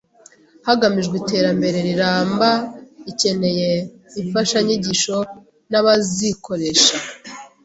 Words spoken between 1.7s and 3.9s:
riramba ikeneye